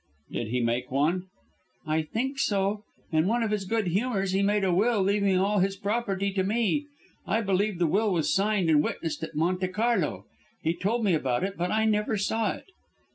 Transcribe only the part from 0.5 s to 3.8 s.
make one?" "I think so. In one of his